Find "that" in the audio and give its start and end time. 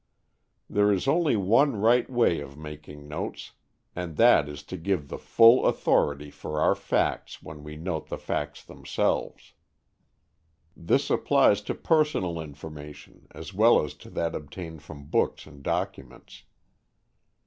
4.17-4.49, 14.09-14.33